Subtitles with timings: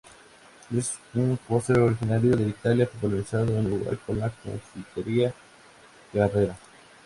[0.75, 5.31] Es un postre originario de Italia, popularizado en Uruguay por la Confitería
[6.11, 6.57] Carrera.